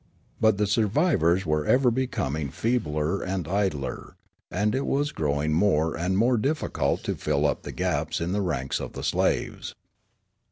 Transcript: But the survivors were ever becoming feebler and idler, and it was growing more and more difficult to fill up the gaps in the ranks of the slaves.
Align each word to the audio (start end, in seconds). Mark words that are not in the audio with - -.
But 0.39 0.57
the 0.57 0.65
survivors 0.65 1.45
were 1.45 1.63
ever 1.63 1.91
becoming 1.91 2.49
feebler 2.49 3.21
and 3.21 3.47
idler, 3.47 4.15
and 4.49 4.73
it 4.73 4.87
was 4.87 5.11
growing 5.11 5.53
more 5.53 5.95
and 5.95 6.17
more 6.17 6.37
difficult 6.37 7.03
to 7.03 7.13
fill 7.13 7.45
up 7.45 7.61
the 7.61 7.71
gaps 7.71 8.19
in 8.19 8.31
the 8.31 8.41
ranks 8.41 8.79
of 8.79 8.93
the 8.93 9.03
slaves. 9.03 9.75